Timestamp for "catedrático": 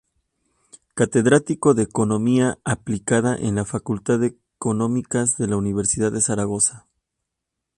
0.95-1.75